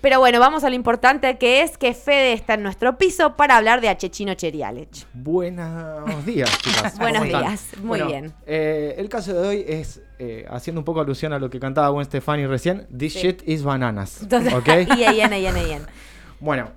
[0.00, 3.56] Pero bueno, vamos a lo importante que es que Fede está en nuestro piso para
[3.56, 5.06] hablar de Achechino Cherialech.
[5.12, 6.96] Buenos días, chicas.
[7.00, 8.32] Buenos días, muy Bueno, bien.
[8.46, 11.88] eh, el caso de hoy es, eh, haciendo un poco alusión a lo que cantaba
[11.88, 13.18] Gwen Stefani recién, This Sí.
[13.22, 14.18] shit is bananas.
[14.22, 14.68] Entonces, ¿Ok?
[14.96, 15.86] Ian, Ian, Ian, Ian.
[16.38, 16.70] Bueno,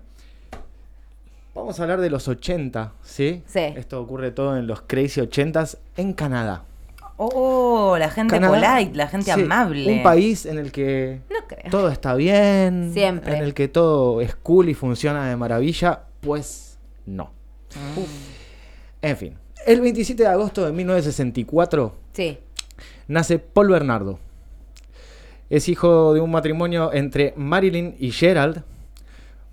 [1.53, 3.43] vamos a hablar de los 80, ¿sí?
[3.45, 3.59] Sí.
[3.59, 6.63] Esto ocurre todo en los crazy 80s en Canadá.
[7.23, 9.91] Oh, la gente Canadá, polite, la gente sí, amable.
[9.97, 11.69] Un país en el que No creo.
[11.69, 13.37] todo está bien, Siempre.
[13.37, 17.25] en el que todo es cool y funciona de maravilla, pues no.
[17.95, 18.01] Mm.
[19.03, 22.39] En fin, el 27 de agosto de 1964 Sí.
[23.07, 24.17] nace Paul Bernardo.
[25.51, 28.63] Es hijo de un matrimonio entre Marilyn y Gerald.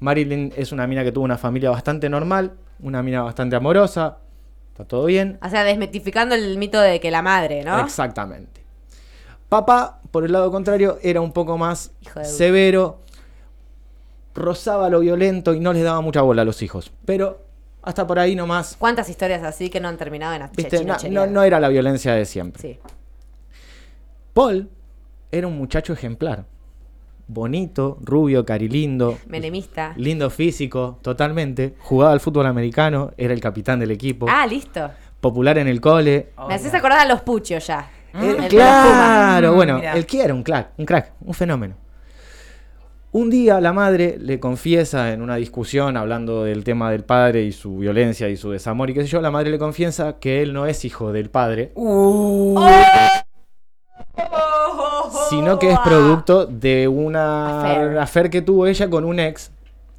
[0.01, 4.19] Marilyn es una mina que tuvo una familia bastante normal, una mina bastante amorosa,
[4.79, 5.39] está todo bien.
[5.43, 7.81] O sea, desmitificando el mito de que la madre, ¿no?
[7.81, 8.63] Exactamente.
[9.49, 13.01] Papá, por el lado contrario, era un poco más Hijo de- severo,
[14.35, 16.93] rozaba lo violento y no les daba mucha bola a los hijos.
[17.05, 17.45] Pero
[17.83, 20.85] hasta por ahí nomás, ¿Cuántas historias así que no han terminado en ¿viste?
[21.11, 22.63] No, no era la violencia de siempre.
[22.63, 22.79] Sí.
[24.33, 24.70] Paul
[25.33, 26.45] era un muchacho ejemplar.
[27.31, 29.93] Bonito, rubio, carilindo, Menemista.
[29.97, 31.75] lindo físico, totalmente.
[31.81, 34.27] Jugaba al fútbol americano, era el capitán del equipo.
[34.29, 34.91] Ah, listo.
[35.20, 36.31] Popular en el cole.
[36.48, 37.91] Me haces acordar a los puchos ya.
[38.15, 39.93] Eh, El claro, bueno, Mirá.
[39.95, 41.75] el que era un crack, un crack, un fenómeno.
[43.12, 47.53] Un día la madre le confiesa en una discusión hablando del tema del padre y
[47.53, 50.53] su violencia y su desamor y qué sé yo, la madre le confiesa que él
[50.55, 52.59] no es hijo del padre, Uh,
[55.31, 57.98] sino que es producto de una Affair.
[57.98, 59.51] affair que tuvo ella con un ex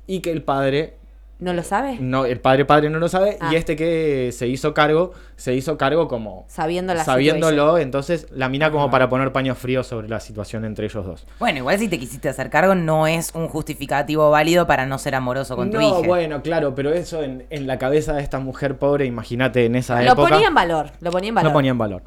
[0.08, 0.96] y que el padre
[1.42, 1.96] ¿No lo sabe?
[2.02, 3.50] no el padre padre no lo sabe Ah.
[3.50, 8.50] y este que se hizo cargo se hizo cargo como Sabiendo la sabiéndolo entonces la
[8.50, 11.88] mina como para poner paños fríos sobre la situación entre ellos dos bueno, igual si
[11.88, 15.78] te quisiste hacer cargo no es un justificativo válido para no ser amoroso con tu
[15.78, 16.08] no hija.
[16.08, 20.02] bueno claro pero eso en, en la cabeza de esta mujer pobre imagínate en esa
[20.04, 20.92] Lo época ponía en valor.
[21.00, 21.50] Lo ponía en valor.
[21.50, 22.02] no ponía en valor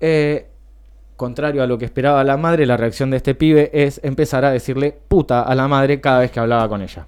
[0.00, 0.48] Eh,
[1.16, 4.50] contrario a lo que esperaba la madre la reacción de este pibe es empezar a
[4.50, 7.06] decirle puta a la madre cada vez que hablaba con ella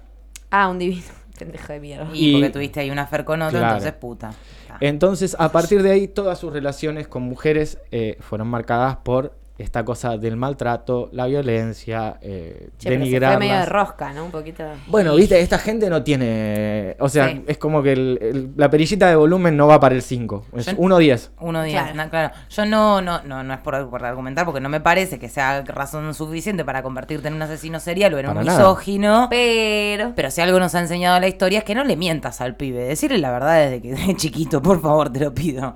[0.51, 1.03] Ah, un divino.
[1.39, 2.07] Pendejo de mierda.
[2.13, 3.75] Y, Y- porque tuviste ahí una fer con otro, Claro.
[3.75, 4.31] entonces puta.
[4.69, 4.77] Ah.
[4.81, 9.83] Entonces, a partir de ahí, todas sus relaciones con mujeres eh, fueron marcadas por esta
[9.83, 14.23] cosa del maltrato, la violencia, eh, Che, pero se fue medio de rosca, ¿no?
[14.25, 14.63] Un poquito.
[14.87, 16.95] Bueno, viste, esta gente no tiene.
[16.99, 17.43] O sea, Sí.
[17.45, 20.45] es como que el- el- la perillita de volumen no va para el 5.
[20.55, 21.31] Es Yo- 1-10.
[21.41, 21.95] Uno día, Claro.
[21.95, 22.33] na- claro.
[22.49, 25.61] Yo no, no, no, no es por, por argumentar, porque no me parece que sea
[25.63, 28.57] razón suficiente para convertirte en un asesino serial o en un nada.
[28.57, 29.27] misógino.
[29.29, 30.13] Pero.
[30.15, 32.79] Pero si algo nos ha enseñado la historia es que no le mientas al pibe.
[32.85, 35.75] Decirle la verdad desde que es chiquito, por favor, te lo pido.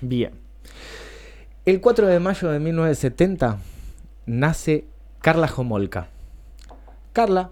[0.00, 0.32] Bien.
[1.66, 3.58] El 4 de mayo de 1970
[4.26, 4.84] nace
[5.22, 6.08] Carla Homolka.
[7.14, 7.50] Carla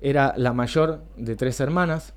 [0.00, 2.12] era la mayor de tres hermanas,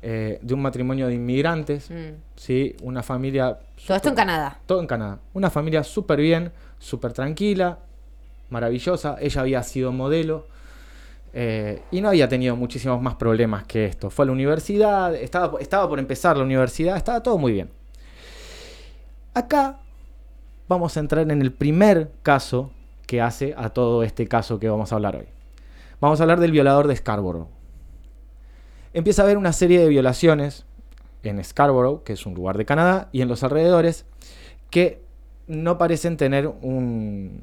[0.00, 2.14] eh, de un matrimonio de inmigrantes, Mm.
[2.36, 2.74] ¿sí?
[2.82, 3.58] una familia...
[3.86, 4.58] Todo esto en Canadá.
[4.64, 5.18] Todo en Canadá.
[5.34, 7.78] Una familia súper bien, súper tranquila,
[8.48, 9.16] maravillosa.
[9.20, 10.46] Ella había sido modelo
[11.34, 14.08] eh, y no había tenido muchísimos más problemas que esto.
[14.08, 17.68] Fue a la universidad, estaba, estaba por empezar la universidad, estaba todo muy bien.
[19.34, 19.80] Acá
[20.68, 22.70] vamos a entrar en el primer caso
[23.06, 25.26] que hace a todo este caso que vamos a hablar hoy.
[26.00, 27.48] Vamos a hablar del violador de Scarborough.
[28.92, 30.64] Empieza a haber una serie de violaciones
[31.22, 34.06] en Scarborough, que es un lugar de Canadá, y en los alrededores,
[34.70, 35.02] que
[35.46, 37.42] no parecen tener un,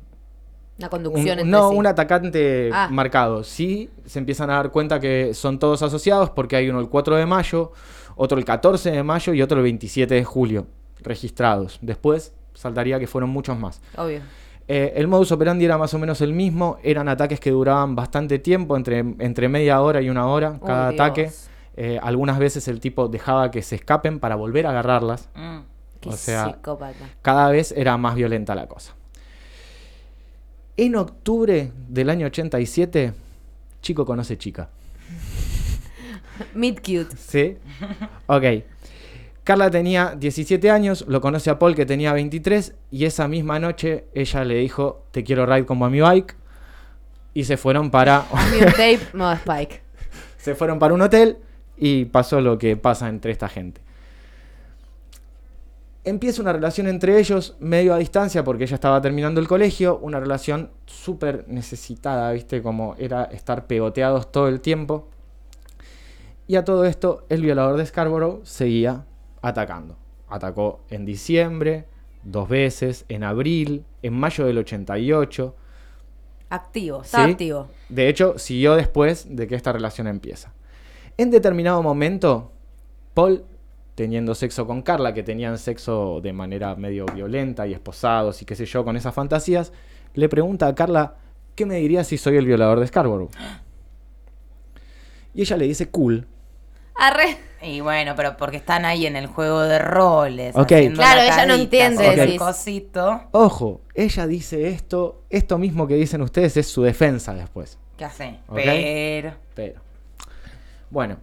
[0.77, 1.75] Una un- conducción entre no sí.
[1.77, 2.89] un atacante Ah.
[2.91, 3.43] marcado.
[3.43, 7.15] Sí se empiezan a dar cuenta que son todos asociados porque hay uno el 4
[7.15, 7.71] de mayo,
[8.15, 10.67] otro el 14 de mayo y otro el 27 de julio
[11.01, 11.79] registrados.
[11.81, 13.81] Después saltaría que fueron muchos más.
[13.97, 14.21] Obvio.
[14.67, 18.39] Eh, el modus operandi era más o menos el mismo, eran ataques que duraban bastante
[18.39, 21.31] tiempo, entre, entre media hora y una hora cada ataque.
[21.75, 25.29] Eh, algunas veces el tipo dejaba que se escapen para volver a agarrarlas.
[25.35, 25.59] Mm.
[25.99, 27.09] Qué O sea, psicópata.
[27.21, 28.93] Cada vez era más violenta la cosa.
[30.75, 33.13] En octubre del año 87,
[33.81, 34.69] chico conoce chica.
[36.53, 37.17] Meet cute.
[37.17, 37.57] ¿Sí?
[38.27, 38.43] Ok.
[39.43, 44.05] Carla tenía 17 años, lo conoce a Paul que tenía 23 y esa misma noche
[44.13, 46.37] ella le dijo, te quiero ride como a mi bike
[47.33, 49.81] y se fueron para Mute tape, modo Spike.
[50.37, 51.39] se fueron para un hotel
[51.75, 53.81] y pasó lo que pasa entre esta gente.
[56.05, 60.21] Empieza una relación entre ellos medio a distancia porque ella estaba terminando el colegio, una
[60.21, 62.61] relación súper necesitada, ¿viste?
[62.61, 65.09] Como era estar pegoteados todo el tiempo.
[66.45, 69.05] Y a todo esto, el violador de Scarborough seguía
[69.43, 69.97] atacando.
[70.27, 71.85] Atacó en diciembre,
[72.23, 75.55] dos veces, en abril, en mayo del 88.
[76.49, 77.31] Activo, está ¿Sí?
[77.31, 77.67] activo.
[77.89, 80.53] De hecho, siguió después de que esta relación empieza.
[81.17, 82.51] En determinado momento,
[83.13, 83.43] Paul,
[83.95, 88.55] teniendo sexo con Carla, que tenían sexo de manera medio violenta y esposados y qué
[88.55, 89.71] sé yo, con esas fantasías,
[90.15, 91.15] le pregunta a Carla,
[91.55, 93.29] ¿qué me dirías si soy el violador de Scarborough?
[95.35, 96.27] Y ella le dice, cool.
[96.93, 97.37] Arre.
[97.63, 100.55] Y bueno, pero porque están ahí en el juego de roles.
[100.55, 100.67] Ok.
[100.93, 102.39] Claro, la ella no entiende, el decís.
[102.39, 103.21] cosito.
[103.31, 107.77] Ojo, ella dice esto, esto mismo que dicen ustedes es su defensa después.
[107.97, 108.39] ¿Qué hace?
[108.53, 109.33] Pero.
[109.55, 109.81] Pero.
[110.89, 111.17] Bueno.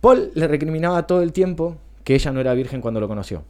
[0.00, 3.44] Paul le recriminaba todo el tiempo que ella no era virgen cuando lo conoció.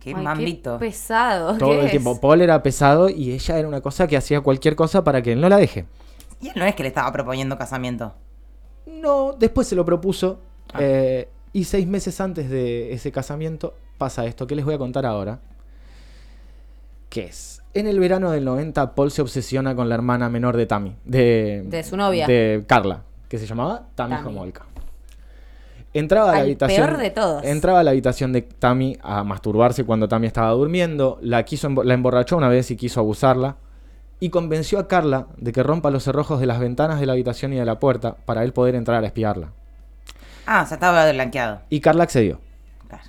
[0.00, 0.78] Qué Ay, mambito.
[0.78, 1.58] pesado.
[1.58, 1.90] Todo ¿qué el es?
[1.90, 2.20] tiempo.
[2.20, 5.40] Paul era pesado y ella era una cosa que hacía cualquier cosa para que él
[5.40, 5.86] no la deje.
[6.40, 8.14] Y él no es que le estaba proponiendo casamiento.
[8.88, 10.40] No, después se lo propuso.
[10.72, 10.78] Ah.
[10.80, 15.06] eh, y seis meses antes de ese casamiento pasa esto que les voy a contar
[15.06, 15.40] ahora.
[17.08, 20.66] Que es, en el verano del 90 Paul se obsesiona con la hermana menor de
[20.66, 20.94] Tammy.
[21.04, 22.26] De, De su novia.
[22.26, 24.28] De Carla, que se llamaba Tammy, Tammy.
[24.28, 24.66] Homolka.
[25.94, 26.86] Entraba a la Al habitación.
[26.86, 27.44] peor de todos.
[27.44, 31.18] Entraba a la habitación de Tammy a masturbarse cuando Tammy estaba durmiendo.
[31.22, 33.56] La, quiso, la emborrachó una vez y quiso abusarla.
[34.20, 37.52] Y convenció a Carla de que rompa los cerrojos de las ventanas de la habitación
[37.52, 39.52] y de la puerta para él poder entrar a espiarla.
[40.46, 41.60] Ah, o sea, estaba blanqueado.
[41.68, 42.40] Y Carla accedió.
[42.88, 43.04] Claro.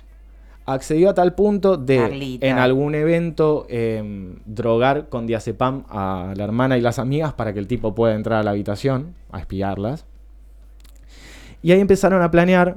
[0.66, 2.46] Accedió a tal punto de Carlita.
[2.46, 7.58] en algún evento em, drogar con diazepam a la hermana y las amigas para que
[7.58, 10.04] el tipo pueda entrar a la habitación a espiarlas.
[11.62, 12.76] Y ahí empezaron a planear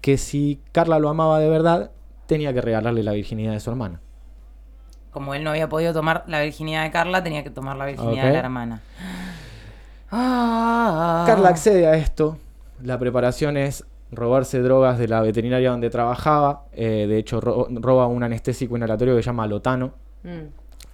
[0.00, 1.90] que si Carla lo amaba de verdad,
[2.26, 4.00] tenía que regalarle la virginidad de su hermana.
[5.14, 8.24] Como él no había podido tomar la virginidad de Carla, tenía que tomar la virginidad
[8.26, 8.80] de la hermana.
[10.10, 11.24] Ah.
[11.26, 12.36] Carla accede a esto.
[12.82, 16.64] La preparación es robarse drogas de la veterinaria donde trabajaba.
[16.72, 19.92] eh, de hecho, ro- roba un anestésico inhalatorio que se llama Lotano.
[20.22, 20.46] Mm.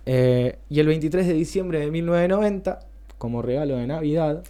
[0.06, 2.81] Eh, y el 23 de diciembre de 1990,
[3.19, 4.43] como regalo de Navidad,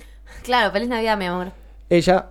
[0.44, 1.48] Claro, feliz Navidad, mi amor.
[1.88, 2.26] ella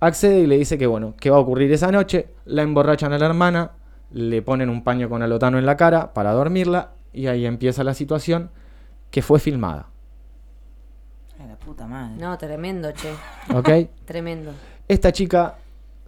[0.00, 3.18] accede y le dice que bueno, que va a ocurrir esa noche, la emborrachan a
[3.18, 3.70] la hermana,
[4.10, 7.94] le ponen un paño con alotano en la cara para dormirla y ahí empieza la
[7.94, 8.50] situación
[9.10, 9.88] que fue filmada.
[11.38, 12.16] Ay, la puta madre.
[12.16, 13.12] No, tremendo, che.
[13.54, 13.90] ¿Ok?
[14.04, 14.52] Tremendo.
[14.86, 15.56] Esta chica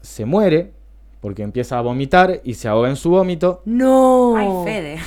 [0.01, 0.73] se muere
[1.21, 3.63] porque empieza a vomitar y se ahoga en su vómito.
[3.65, 4.37] No.
[4.37, 4.99] Ay, Fede.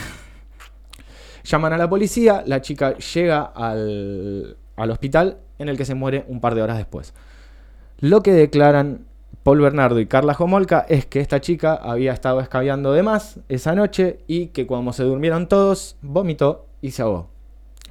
[1.44, 6.24] Llaman a la policía, la chica llega al, al hospital en el que se muere
[6.28, 7.14] un par de horas después.
[8.00, 9.06] Lo que declaran
[9.44, 13.76] Paul Bernardo y Carla Homolka es que esta chica había estado escabeando de más esa
[13.76, 17.30] noche y que cuando se durmieron todos, vomitó y se ahogó.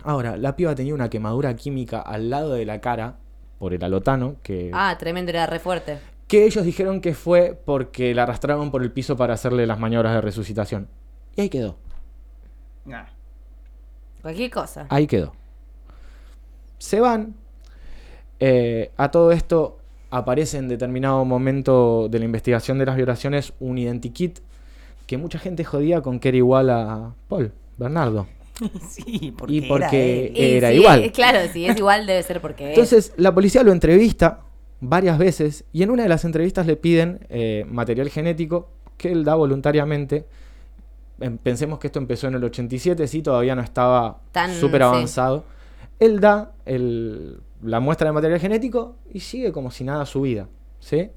[0.03, 3.17] Ahora, la piba tenía una quemadura química al lado de la cara
[3.59, 5.99] por el alotano, que, Ah, tremendo, era re fuerte.
[6.27, 10.15] que ellos dijeron que fue porque la arrastraron por el piso para hacerle las maniobras
[10.15, 10.89] de resucitación.
[11.37, 11.77] Y ahí quedó.
[14.23, 14.87] Cualquier cosa.
[14.89, 15.35] Ahí quedó.
[16.79, 17.35] Se van.
[18.41, 19.79] Eh, a todo esto
[20.13, 24.39] aparece en determinado momento de la investigación de las violaciones un identikit
[25.07, 28.27] que mucha gente jodía con que era igual a Paul Bernardo.
[28.89, 30.71] Sí, porque, Y porque- era.
[30.71, 31.13] Y sí, igual.
[31.13, 32.79] Claro, si es igual debe ser porque es.
[32.79, 34.41] Entonces la policía lo entrevista
[34.81, 38.69] varias veces y en una de las entrevistas le piden eh, material genético
[38.99, 40.27] que él da voluntariamente.
[41.21, 44.85] Em, Pensemos que esto empezó en el 87, sí, todavía no estaba Tan, súper sí.
[44.87, 45.45] avanzado.
[45.99, 50.49] Él da el- la muestra de material genético y sigue como si nada su vida.
[50.81, 51.11] ¿sí?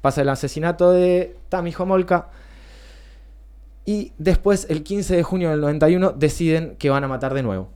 [0.00, 2.28] Pasa el asesinato de Tammy Homolka
[3.84, 7.68] y después, el 15 de junio del 91, deciden que van a matar de nuevo.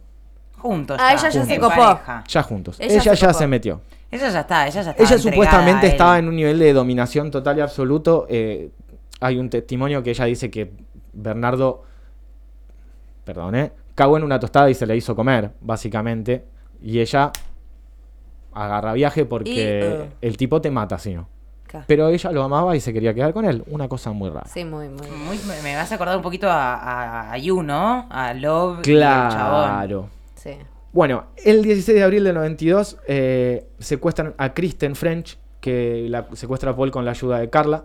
[0.58, 0.98] Juntos.
[1.00, 1.76] Ah, ya, ella ya se copó.
[1.76, 2.24] pareja.
[2.28, 2.76] Ya juntos.
[2.80, 3.38] Ella Ella, se ya copó.
[3.38, 3.80] se metió.
[4.10, 5.02] Ella ya está, ella ya está.
[5.02, 8.26] Ella supuestamente estaba en un nivel de dominación total y absoluto.
[8.28, 8.70] eh,
[9.20, 10.72] hay un testimonio que ella dice que
[11.12, 11.84] Bernardo,
[13.24, 13.72] perdón, ¿eh?
[13.94, 16.44] cagó en una tostada y se la hizo comer, básicamente.
[16.82, 17.30] Y ella
[18.52, 20.06] agarra viaje porque Y, uh.
[20.20, 21.28] el tipo te mata, si no.
[21.86, 23.62] Pero ella lo amaba y se quería quedar con él.
[23.68, 24.46] Una cosa muy rara.
[24.48, 25.06] Sí, muy, muy.
[25.08, 28.06] Muy- me, vas a acordar un poquito a, a, a You, ¿no?
[28.10, 29.68] A Love y el chabón.
[29.68, 30.08] Claro.
[30.34, 30.50] Sí.
[30.92, 36.72] Bueno, el 16 de abril del 92 eh, secuestran a Kristen French, que la secuestra
[36.72, 37.84] a Paul con la ayuda de Carla.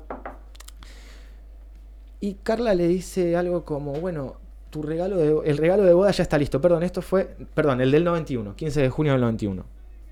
[2.20, 4.38] Y Carla le dice algo como, bueno,
[4.72, 6.60] tu regalo de, el regalo de boda ya está listo.
[6.60, 9.64] Perdón, esto fue, perdón, el del 91, 15 de junio del 91.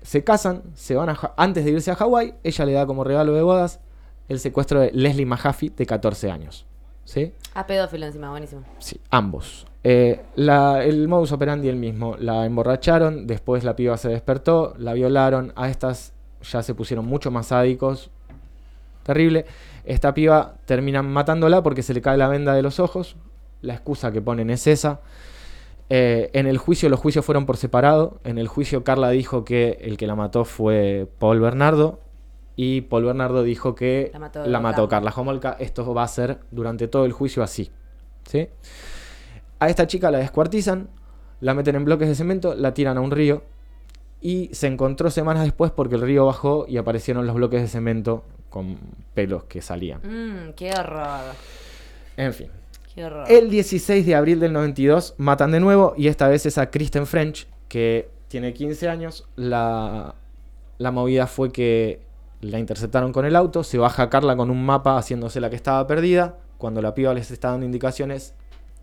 [0.04, 3.02] Se casan, se van a, Ja- antes de irse a Hawái, ella le da como
[3.02, 3.80] regalo de bodas
[4.28, 6.66] el secuestro de Leslie Mahaffey de 14 años.
[7.04, 7.32] ¿Sí?
[7.54, 8.62] A pedófilo encima, buenísimo.
[8.78, 9.66] Sí, ambos.
[9.82, 12.16] Eh, la- el modus operandi el mismo.
[12.18, 15.52] La emborracharon, después la piba se despertó, la violaron.
[15.56, 18.10] A estas ya se pusieron mucho más sádicos.
[19.02, 19.44] Terrible.
[19.84, 23.16] Esta piba terminan matándola porque se le cae la venda de los ojos.
[23.60, 25.00] La excusa que ponen es esa.
[25.90, 28.20] Eh, en el juicio, los juicios fueron por separado.
[28.24, 32.00] En el juicio, Carla dijo que el que la mató fue Paul Bernardo.
[32.56, 35.12] Y Paul Bernardo dijo que La mató la mató Carla.
[35.14, 35.56] Homolka.
[35.58, 37.70] Esto va a ser durante todo el juicio así.
[38.28, 38.48] ¿sí?
[39.58, 40.88] A esta chica la descuartizan,
[41.40, 43.42] la meten en bloques de cemento, la tiran a un río.
[44.20, 48.24] Y se encontró semanas después porque el río bajó y aparecieron los bloques de cemento
[48.48, 48.78] con
[49.12, 50.00] pelos que salían.
[50.02, 51.34] Mmm, qué horror.
[52.16, 52.48] En fin.
[52.94, 53.30] Qué horror.
[53.30, 57.06] El 16 de abril del 92 matan de nuevo y esta vez es a Kristen
[57.06, 59.26] French, que tiene 15 años.
[59.36, 60.14] La,
[60.78, 62.00] la movida fue que
[62.40, 65.86] la interceptaron con el auto, se baja Carla con un mapa haciéndose la que estaba
[65.86, 66.36] perdida.
[66.58, 68.34] Cuando la piba les está dando indicaciones,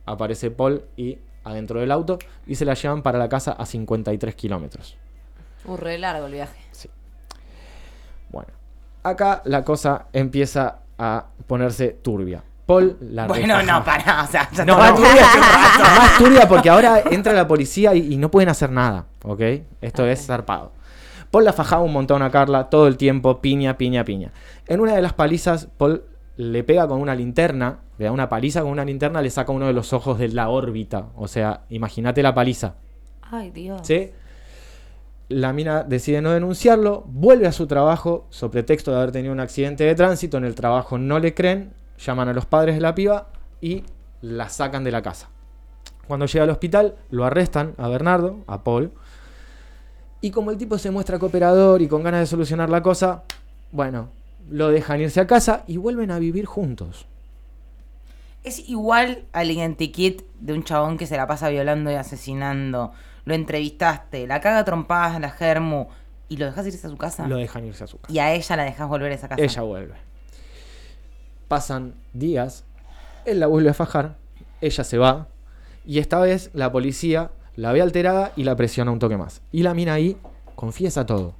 [0.05, 4.35] aparece Paul y adentro del auto y se la llevan para la casa a 53
[4.35, 4.97] kilómetros.
[5.65, 6.59] Uh, re largo el viaje.
[8.29, 8.49] Bueno,
[9.03, 12.43] acá la cosa empieza a ponerse turbia.
[12.65, 13.79] Paul la Bueno, refaja.
[13.79, 14.77] no, pará, o sea, ya No.
[14.77, 19.41] Más turbia porque ahora entra la policía y, y no pueden hacer nada, ¿ok?
[19.81, 20.71] Esto es zarpado.
[21.31, 24.31] Paul la fajaba un montón a Carla todo el tiempo, piña, piña, piña.
[24.67, 26.03] En una de las palizas, Paul
[26.37, 29.67] le pega con una linterna, le da una paliza con una linterna, le saca uno
[29.67, 31.07] de los ojos de la órbita.
[31.15, 32.75] O sea, imagínate la paliza,
[33.21, 33.81] Ay, Dios.
[33.83, 34.11] ¿sí?
[35.29, 39.39] La mina decide no denunciarlo, vuelve a su trabajo, sobre pretexto de haber tenido un
[39.39, 41.73] accidente de tránsito, en el trabajo no le creen,
[42.05, 43.27] llaman a los padres de la piba
[43.61, 43.83] y
[44.21, 45.29] la sacan de la casa.
[46.07, 48.91] Cuando llega al hospital, lo arrestan a Bernardo, a Paul,
[50.21, 53.23] y como el tipo se muestra cooperador y con ganas de solucionar la cosa,
[53.71, 54.09] bueno,
[54.49, 57.07] lo dejan irse a casa y vuelven a vivir juntos.
[58.43, 62.91] Es igual al identikit de un chabón que se la pasa violando y asesinando.
[63.25, 65.87] Lo entrevistaste, la caga trompadas a la germu
[66.29, 67.27] y lo dejas irse a su casa.
[67.27, 68.13] Lo dejan irse a su casa.
[68.13, 69.41] Y a ella la dejas volver a esa casa.
[69.41, 70.10] Ella vuelve.
[71.51, 72.63] Pasan días,
[73.25, 74.15] él la vuelve a fajar,
[74.61, 75.27] ella se va,
[75.85, 79.41] y esta vez la policía la ve alterada y la presiona un toque más.
[79.51, 80.15] Y la mina ahí
[80.55, 81.33] confiesa todo.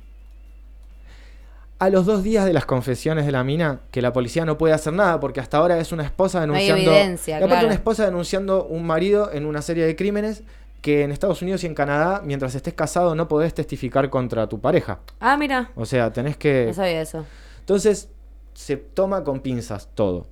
[1.80, 4.74] A los dos días de las confesiones de la mina, que la policía no puede
[4.74, 6.91] hacer nada porque hasta ahora es una esposa hay denunciando.
[6.91, 7.68] evidencia, y aparte claro.
[7.68, 10.44] una esposa denunciando un marido en una serie de crímenes
[10.82, 14.60] que en Estados Unidos y en Canadá, mientras estés casado, no podés testificar contra tu
[14.60, 15.00] pareja.
[15.22, 15.72] Ah, mira.
[15.75, 16.65] O sea, tenés que.
[16.68, 17.25] No sabía eso.
[17.62, 18.10] Entonces,
[18.53, 20.27] se toma con pinzas todo.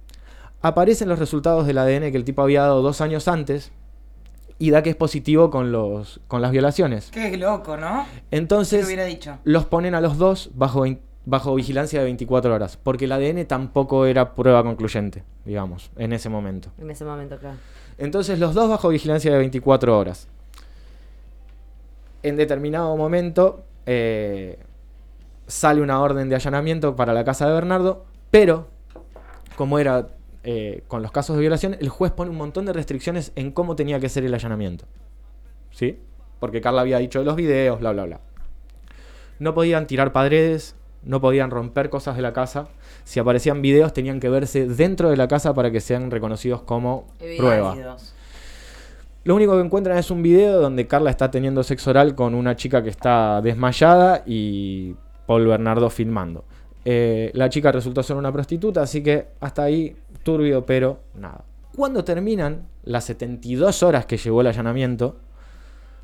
[0.62, 3.72] Aparecen los resultados del ADN que el tipo había dado dos años antes
[4.58, 7.10] y da que es positivo con, los, con las violaciones.
[7.12, 8.06] Qué loco, ¿no?
[8.30, 9.38] ¿Qué Entonces, hubiera dicho?
[9.46, 10.84] los ponen a los dos bajo,
[11.26, 16.28] bajo vigilancia de 24 horas, porque el ADN tampoco era prueba concluyente, digamos, en ese
[16.28, 16.72] momento.
[16.78, 17.58] En ese momento, claro.
[17.98, 20.28] Entonces, los dos bajo vigilancia de 24 horas.
[22.22, 24.60] En determinado momento eh,
[25.48, 28.68] sale una orden de allanamiento para la casa de Bernardo, pero
[29.56, 30.08] como era
[30.44, 33.76] eh, con los casos de violación, el juez pone un montón de restricciones en cómo
[33.76, 34.86] tenía que ser el allanamiento.
[35.72, 36.00] ¿Sí?
[36.40, 38.20] Porque Carla había dicho de los videos, bla, bla, bla.
[39.40, 42.68] No podían tirar paredes, no podían romper cosas de la casa.
[43.04, 47.08] Si aparecían videos, tenían que verse dentro de la casa para que sean reconocidos como
[47.38, 47.98] prueba.
[49.24, 52.56] Lo único que encuentran es un video donde Carla está teniendo sexo oral con una
[52.56, 54.96] chica que está desmayada y
[55.26, 56.46] Paul Bernardo filmando.
[56.86, 61.44] Eh, la chica resultó ser una prostituta, así que hasta ahí turbio, pero nada.
[61.76, 65.18] Cuando terminan las 72 horas que llevó el allanamiento,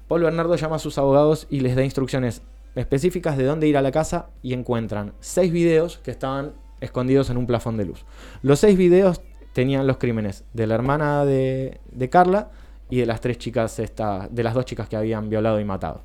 [0.07, 2.41] Paul Bernardo llama a sus abogados y les da instrucciones
[2.75, 7.37] específicas de dónde ir a la casa y encuentran seis videos que estaban escondidos en
[7.37, 8.05] un plafón de luz.
[8.41, 9.21] Los seis videos
[9.53, 12.51] tenían los crímenes de la hermana de, de Carla
[12.89, 16.01] y de las tres chicas, de las dos chicas que habían violado y matado.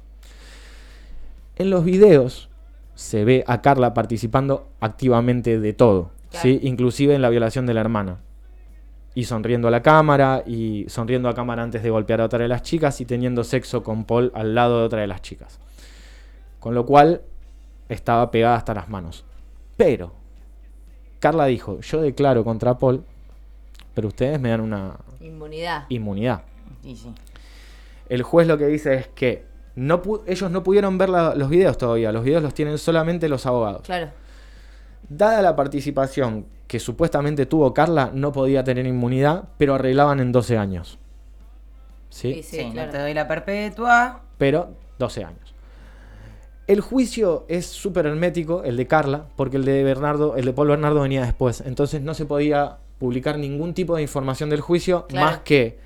[1.56, 2.49] En los videos
[3.00, 6.42] se ve a Carla participando activamente de todo, Claro.
[6.42, 6.60] ¿sí?
[6.62, 8.18] inclusive en la violación de la hermana.
[9.14, 12.48] Y sonriendo a la cámara, y sonriendo a cámara antes de golpear a otra de
[12.48, 15.58] las chicas, y teniendo sexo con Paul al lado de otra de las chicas.
[16.60, 17.22] Con lo cual
[17.88, 19.24] estaba pegada hasta las manos.
[19.78, 20.12] Pero
[21.20, 23.02] Carla dijo, yo declaro contra Paul,
[23.94, 25.86] pero ustedes me dan una Inmunidad.
[25.88, 26.42] inmunidad.
[26.84, 27.10] Y sí.
[28.10, 29.44] El juez lo que dice es que
[29.76, 33.28] no pu- ellos no pudieron ver la- los videos todavía, los videos los tienen solamente
[33.28, 33.82] los abogados.
[33.82, 34.10] Claro.
[35.08, 40.56] Dada la participación que supuestamente tuvo Carla, no podía tener inmunidad, pero arreglaban en 12
[40.56, 40.98] años.
[42.10, 42.34] ¿Sí?
[42.34, 42.86] Sí, sí, Sí, claro.
[42.86, 44.20] no te doy la perpetua.
[44.38, 45.54] pero 12 años.
[46.66, 50.68] El juicio es súper hermético, el de Carla, porque el de Bernardo, el de Paul
[50.68, 51.60] Bernardo venía después.
[51.66, 55.26] Entonces no se podía publicar ningún tipo de información del juicio, Claro.
[55.26, 55.78] más que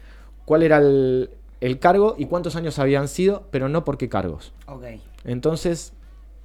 [0.45, 1.31] cuál era el,
[1.65, 4.53] el cargo y cuántos años habían sido, pero no por qué cargos.
[4.67, 4.85] Ok.
[5.25, 5.93] Entonces.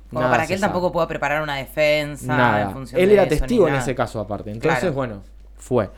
[0.09, 0.71] Como nada para que él sabe.
[0.71, 2.23] tampoco pueda preparar una defensa.
[2.23, 2.69] en Nada.
[2.71, 3.83] función Él de era eso, testigo en nada.
[3.83, 4.49] ese caso aparte.
[4.51, 4.95] Entonces, Claro.
[4.95, 5.21] bueno,
[5.57, 5.89] fue.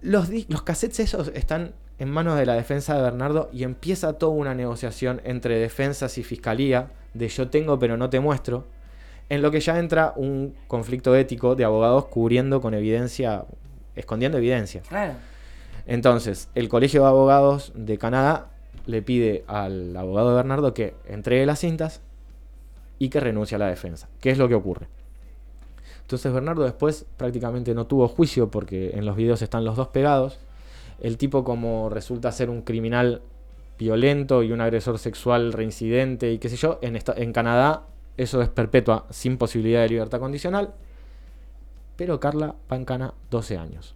[0.00, 4.32] Los, los cassettes esos están en manos de la defensa de Bernardo y empieza toda
[4.32, 8.64] una negociación entre defensas y fiscalía de yo tengo pero no te muestro,
[9.28, 13.44] en lo que ya entra un conflicto ético de abogados cubriendo con evidencia,
[13.94, 14.82] escondiendo evidencia.
[14.88, 15.12] Claro.
[15.86, 18.48] Entonces, el Colegio de Abogados de Canadá
[18.86, 22.00] le pide al abogado de Bernardo que entregue las cintas
[22.98, 24.08] y que renuncie a la defensa.
[24.20, 24.88] ¿Qué es lo que ocurre?
[26.02, 30.38] Entonces Bernardo después prácticamente no tuvo juicio porque en los videos están los dos pegados.
[31.00, 33.22] El tipo como resulta ser un criminal
[33.78, 37.86] violento y un agresor sexual reincidente y qué sé yo, en, Canadá
[38.16, 40.74] eso es perpetua sin posibilidad de libertad condicional.
[41.96, 43.94] Pero Carla va en cana 12 años.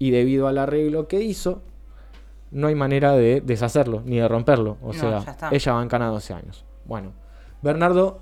[0.00, 1.62] Y debido al arreglo que hizo,
[2.50, 4.78] no hay manera de deshacerlo ni de romperlo.
[4.82, 6.64] O No, sea, ella va en cana 12 años.
[6.86, 7.12] Bueno,
[7.62, 8.18] Bernardo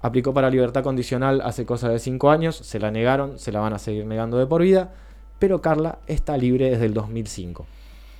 [0.00, 3.72] aplicó para libertad condicional hace cosa de 5 años, se la negaron, se la van
[3.72, 4.92] a seguir negando de por vida,
[5.38, 7.66] pero Carla está libre desde el 2005.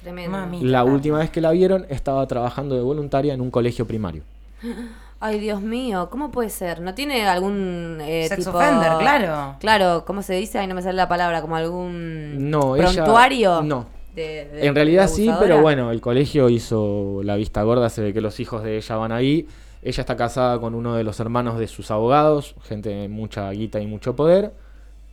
[0.03, 0.37] Tremendo.
[0.37, 0.63] Mami.
[0.63, 4.25] La última vez que la vieron estaba trabajando de voluntaria en un colegio primario.
[5.25, 6.81] Ay, Dios mío, ¿cómo puede ser?
[6.81, 9.57] ¿No tiene algún eh, Sex tipo- offender, claro.
[9.61, 10.59] Claro, ¿cómo se dice?
[10.59, 13.63] Ahí no me sale la palabra, como algún No, ella- prontuario.
[13.63, 13.87] no.
[14.17, 18.13] de- de- En realidad sí, pero bueno, el colegio hizo la vista gorda, se ve
[18.13, 19.47] que los hijos de ella van ahí.
[19.81, 23.81] Ella está casada con uno de los hermanos de sus abogados, gente de mucha guita
[23.81, 24.53] y mucho poder.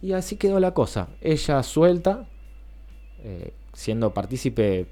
[0.01, 1.07] Y así quedó la cosa.
[1.21, 2.25] Ella suelta,
[3.23, 4.87] eh, siendo partícipe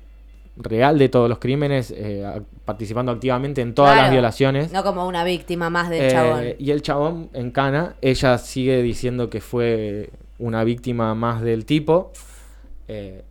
[0.57, 4.71] real de todos los crímenes, eh, participando activamente en todas las violaciones.
[4.71, 6.43] No como una víctima más del Eh, chabón.
[6.59, 10.09] Y el chabón en cana, ella sigue diciendo que fue
[10.39, 12.11] una víctima más del tipo,
[12.87, 13.23] eh,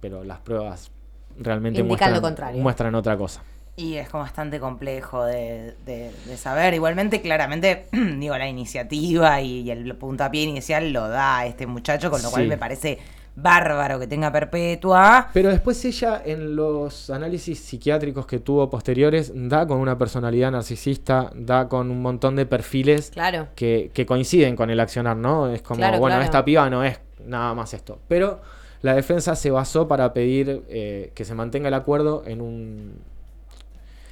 [0.00, 0.90] pero las pruebas
[1.38, 2.62] realmente Indican lo muestran, contrario.
[2.62, 3.42] muestran otra cosa.
[3.76, 6.74] Y es como bastante complejo de, de- de saber.
[6.74, 12.22] Igualmente, claramente, digo, la iniciativa y, y el puntapié inicial lo da este muchacho, con
[12.22, 12.98] lo cual me parece
[13.36, 15.28] bárbaro que tenga perpetua.
[15.32, 21.30] Pero después ella en los análisis psiquiátricos que tuvo posteriores da con una personalidad narcisista,
[21.34, 23.48] da con un montón de perfiles Claro.
[23.56, 25.48] que, que coinciden con el accionar, ¿no?
[25.52, 26.24] Es como, Claro, bueno, claro.
[26.24, 27.98] esta piba no es nada más esto.
[28.08, 28.40] Pero
[28.82, 32.92] la defensa se basó para pedir eh, que se mantenga el acuerdo en un,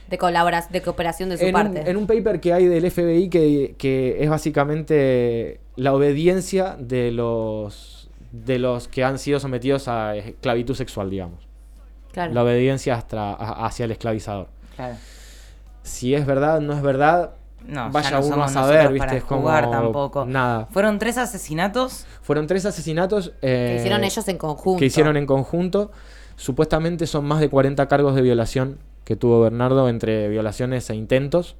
[0.08, 1.90] De colaboración, de cooperación de su en un, parte.
[1.90, 7.91] en un paper que hay del FBI que, que es básicamente la obediencia de los
[8.32, 11.46] de los que han sido sometidos a esclavitud sexual, digamos.
[12.12, 12.32] Claro.
[12.32, 14.48] La obediencia hasta- hacia el esclavizador.
[14.76, 14.96] Claro.
[15.82, 17.32] Si es verdad, no es verdad,
[17.66, 18.98] No, ya vaya no uno a saber, ¿viste?
[19.06, 20.24] para Es como jugar tampoco.
[20.26, 20.66] nada.
[20.70, 22.06] Fueron tres asesinatos.
[22.22, 24.78] Fueron tres asesinatos que eh, hicieron ellos en conjunto.
[24.78, 25.90] que hicieron en conjunto.
[26.36, 31.56] Supuestamente son más de 40 cargos de violación que tuvo Bernardo entre violaciones e intentos.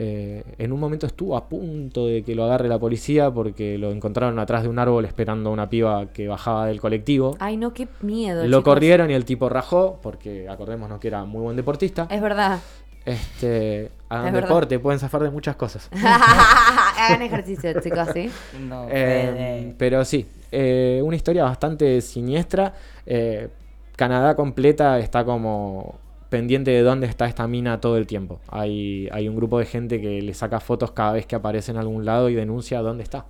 [0.00, 3.90] Eh, en un momento estuvo a punto de que lo agarre la policía porque lo
[3.90, 7.36] encontraron atrás de un árbol esperando a una piba que bajaba del colectivo.
[7.40, 8.42] Ay, no, qué miedo.
[8.44, 8.64] lo chicos.
[8.64, 12.06] corrieron y el tipo rajó porque acordémonos que era muy buen deportista.
[12.10, 12.60] Es verdad.
[13.04, 14.48] Este, hagan Es verdad.
[14.48, 15.88] deporte, pueden zafar de muchas cosas.
[16.98, 18.30] Hagan ejercicio, chicos, ¿sí?
[18.60, 22.74] No, Eh, pero sí, eh, una historia bastante siniestra.
[23.06, 23.48] Eh,
[23.96, 28.40] Canadá completa está como pendiente de dónde está esta mina todo el tiempo.
[28.48, 31.78] Hay, hay un grupo de gente que le saca fotos cada vez que aparece en
[31.78, 33.24] algún lado y denuncia dónde está.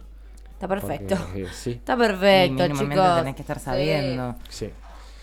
[0.53, 1.17] Está perfecto.
[1.17, 3.17] Porque, eh, sí, Está Y perfecto, mínimamente chicos.
[3.19, 4.35] tenés que estar sabiendo.
[4.49, 4.71] sí.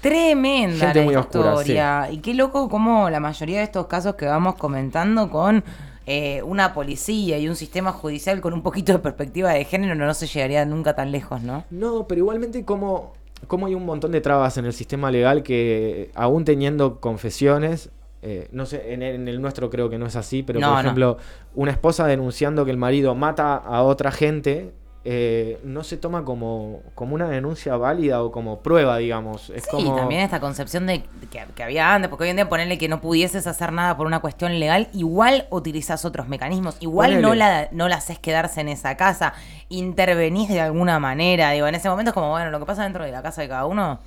[0.02, 2.12] Tremenda Gente la muy oscura, historia.
[2.12, 5.64] Y qué loco como la mayoría de estos casos que vamos comentando con
[6.06, 10.14] eh, una policía y un sistema judicial con un poquito de perspectiva de género no
[10.14, 11.64] se llegaría nunca tan lejos, ¿no?
[11.72, 13.14] No, pero igualmente como,
[13.48, 17.90] como hay un montón de trabas en el sistema legal que aún teniendo confesiones,
[18.22, 20.68] eh, no sé, en el, en el nuestro creo que no es así, pero No,
[20.68, 20.80] por no.
[20.82, 21.18] ejemplo,
[21.54, 24.74] una esposa denunciando que el marido mata a otra gente,
[25.08, 29.52] eh, no se toma como, como una denuncia válida o como prueba, digamos.
[29.52, 29.96] Es Sí, como...
[29.96, 33.02] también esta concepción de que, que había antes, porque hoy en día ponerle que no
[33.02, 37.88] pudieses hacer nada por una cuestión legal, igual utilizas otros mecanismos, igual no la, no
[37.88, 39.34] la haces quedarse en esa casa,
[39.70, 43.06] intervenís de alguna manera, digo, en ese momento es como, bueno, lo que pasa dentro
[43.06, 44.00] de la casa de cada uno,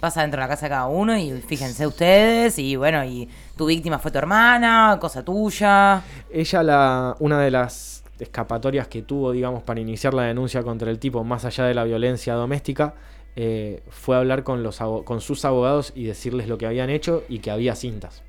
[0.00, 3.64] pasa dentro de la casa de cada uno y fíjense ustedes, y bueno, y tu
[3.64, 6.02] víctima fue tu hermana, cosa tuya.
[6.30, 10.98] Ella, la, una de las escapatorias que tuvo, digamos, para iniciar la denuncia contra el
[10.98, 12.94] tipo, más allá de la violencia doméstica,
[13.36, 17.40] eh, fue hablar con, los, con sus abogados y decirles lo que habían hecho y
[17.40, 18.22] que había cintas.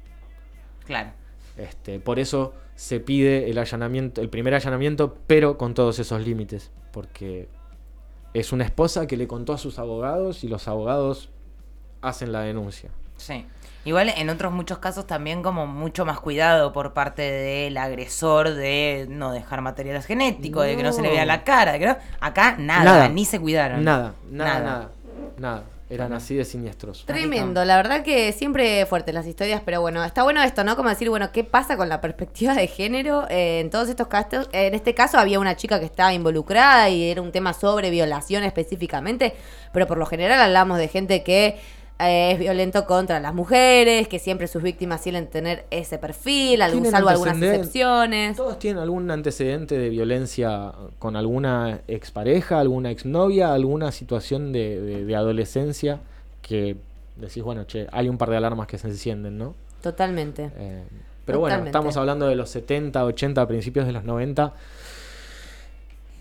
[0.86, 1.12] Claro.
[1.58, 6.72] Este, por eso se pide el allanamiento, el primer allanamiento, pero con todos esos límites,
[6.92, 7.48] porque
[8.34, 11.30] es una esposa que le contó a sus abogados y los abogados
[12.02, 12.92] hacen la denuncia.
[13.18, 13.46] Sí.
[13.86, 19.06] Igual en otros muchos casos también como mucho más cuidado por parte del agresor de
[19.10, 21.98] no dejar materiales genéticos, de que no se le vea la cara, de que no-
[22.20, 23.10] acá nada, Nada.
[23.10, 23.84] ni se cuidaron.
[23.86, 24.66] Nada, nada, Nada.
[24.66, 24.90] nada,
[25.38, 25.64] nada.
[25.90, 27.06] Eran así de siniestros.
[27.06, 30.76] Tremendo, la verdad que siempre fuertes las historias, pero bueno, está bueno esto, ¿no?
[30.76, 34.50] Como decir, bueno, ¿qué pasa con la perspectiva de género eh, en todos estos casos?
[34.52, 38.44] En este caso había una chica que estaba involucrada y era un tema sobre violación
[38.44, 39.34] específicamente,
[39.72, 41.58] pero por lo general hablamos de gente que
[42.00, 46.86] eh, es violento contra las mujeres, que siempre sus víctimas suelen tener ese perfil, algún,
[46.86, 48.36] salvo algunas excepciones.
[48.38, 55.06] Todos tienen algún antecedente de violencia con alguna expareja, alguna exnovia, alguna situación de, de-
[55.06, 56.00] de adolescencia
[56.42, 56.78] que
[57.16, 59.56] decís, bueno, che, hay un par de alarmas que se encienden, ¿no?
[59.82, 60.52] Totalmente.
[60.58, 60.84] Eh,
[61.26, 64.54] pero bueno, estamos hablando de los 70, 80, principios de los 90.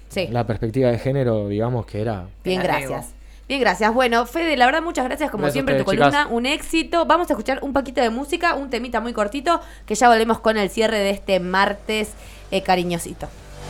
[0.09, 0.29] Sí.
[0.29, 2.29] La perspectiva de género, digamos que era...
[2.43, 3.13] Bien, gracias.
[3.49, 3.95] Bien, gracias.
[3.95, 6.23] Bueno, Fede, la verdad, muchas gracias como Gracias siempre tu ustedes, columna.
[6.25, 6.33] chicas.
[6.35, 7.07] Un éxito.
[7.07, 10.57] Vamos a escuchar un poquito de música, un temita muy cortito, que ya volvemos con
[10.57, 12.11] el cierre de este martes
[12.51, 13.29] eh, cariñosito.